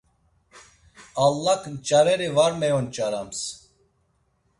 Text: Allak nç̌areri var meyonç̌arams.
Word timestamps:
Allak 1.25 1.63
nç̌areri 1.73 2.29
var 2.37 2.51
meyonç̌arams. 2.59 3.39